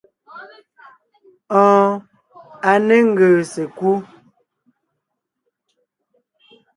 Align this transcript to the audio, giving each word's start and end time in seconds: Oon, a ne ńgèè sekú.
Oon, 1.61 1.93
a 2.69 2.71
ne 2.87 2.95
ńgèè 3.09 3.39
sekú. 3.53 3.91